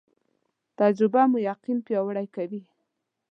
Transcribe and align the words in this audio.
تجربه 0.79 1.21
مو 1.31 1.37
یقین 1.51 1.77
پیاوړی 1.85 2.27
کوي 2.35 2.61